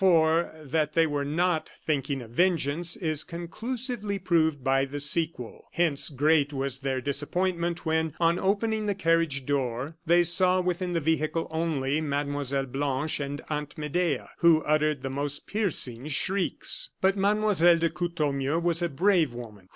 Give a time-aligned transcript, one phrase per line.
[0.03, 5.67] For, that they were not thinking of vengeance, is conclusively proved by the sequel.
[5.73, 10.99] Hence great was their disappointment when, on opening the carriage door, they saw within the
[11.01, 12.65] vehicle only Mlle.
[12.65, 16.89] Blanche and Aunt Medea, who uttered the most piercing shrieks.
[16.99, 17.53] But Mlle.
[17.53, 19.69] de Courtornieu was a brave woman.